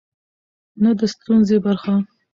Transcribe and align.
نه 0.81 0.91
د 0.99 1.01
ستونزې 1.13 1.57
برخه. 1.65 1.95